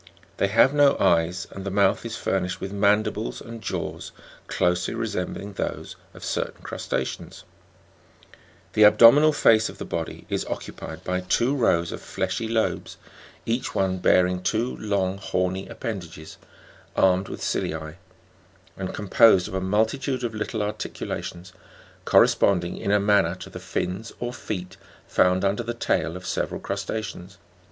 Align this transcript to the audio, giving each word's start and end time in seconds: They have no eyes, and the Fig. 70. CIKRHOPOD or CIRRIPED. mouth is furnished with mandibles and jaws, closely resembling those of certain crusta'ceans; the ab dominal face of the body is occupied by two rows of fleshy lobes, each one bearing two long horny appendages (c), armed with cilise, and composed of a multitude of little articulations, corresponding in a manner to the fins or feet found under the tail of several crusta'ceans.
They 0.37 0.47
have 0.47 0.73
no 0.73 0.97
eyes, 0.97 1.45
and 1.51 1.63
the 1.63 1.69
Fig. 1.69 1.69
70. 1.69 1.69
CIKRHOPOD 1.69 1.69
or 1.69 1.69
CIRRIPED. 1.69 1.75
mouth 1.75 2.05
is 2.07 2.15
furnished 2.17 2.59
with 2.61 2.71
mandibles 2.73 3.41
and 3.41 3.61
jaws, 3.61 4.11
closely 4.47 4.95
resembling 4.95 5.53
those 5.53 5.95
of 6.15 6.25
certain 6.25 6.63
crusta'ceans; 6.63 7.43
the 8.73 8.83
ab 8.83 8.97
dominal 8.97 9.31
face 9.31 9.69
of 9.69 9.77
the 9.77 9.85
body 9.85 10.25
is 10.27 10.43
occupied 10.47 11.03
by 11.03 11.21
two 11.21 11.53
rows 11.55 11.91
of 11.91 12.01
fleshy 12.01 12.47
lobes, 12.47 12.97
each 13.45 13.75
one 13.75 13.99
bearing 13.99 14.41
two 14.41 14.75
long 14.77 15.19
horny 15.19 15.67
appendages 15.67 16.31
(c), 16.31 16.37
armed 16.95 17.27
with 17.27 17.43
cilise, 17.43 17.93
and 18.75 18.95
composed 18.95 19.47
of 19.47 19.53
a 19.53 19.61
multitude 19.61 20.23
of 20.23 20.33
little 20.33 20.63
articulations, 20.63 21.53
corresponding 22.05 22.75
in 22.75 22.91
a 22.91 22.99
manner 22.99 23.35
to 23.35 23.51
the 23.51 23.59
fins 23.59 24.13
or 24.19 24.33
feet 24.33 24.77
found 25.07 25.45
under 25.45 25.61
the 25.61 25.75
tail 25.75 26.15
of 26.17 26.25
several 26.25 26.59
crusta'ceans. 26.59 27.37